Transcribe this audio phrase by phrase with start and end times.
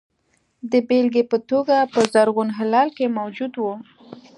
[0.71, 3.73] د بېلګې په توګه په زرغون هلال کې موجود وو.